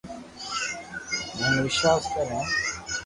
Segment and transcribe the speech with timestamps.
[1.35, 2.45] ھين وݾواس ڪر ھين